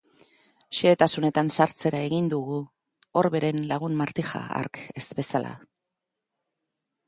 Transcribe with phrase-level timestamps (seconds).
[0.77, 2.57] Xehetasunetan sartzera egin dugu,
[3.23, 5.57] Orberen lagun Martija hark ez bezala.